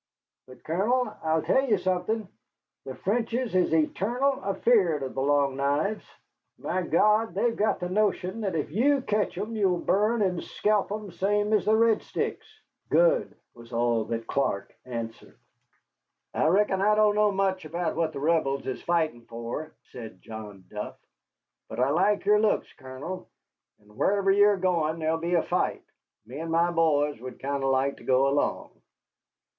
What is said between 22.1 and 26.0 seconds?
your looks, Colonel, and wharever you're going there'll be a fight.